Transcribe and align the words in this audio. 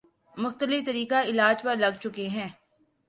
مختلف 0.37 0.85
طریقہ 0.85 1.21
علاج 1.23 1.61
پر 1.63 1.75
لگ 1.75 1.99
چکے 2.01 2.27
ہیں 2.27 2.47